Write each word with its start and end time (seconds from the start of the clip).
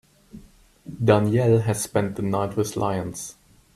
Danielle 1.05 1.59
has 1.59 1.83
spent 1.83 2.15
the 2.15 2.23
night 2.23 2.57
with 2.57 2.75
lions. 2.75 3.35